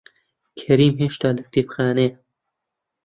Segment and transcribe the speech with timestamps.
[0.59, 2.13] کەریم هێشتا لە کتێبخانەیە.